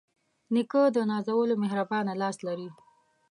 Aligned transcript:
نیکه 0.53 0.81
د 0.95 0.97
نازولو 1.09 1.55
مهربانه 1.63 2.13
لاس 2.21 2.37
لري. 2.47 2.69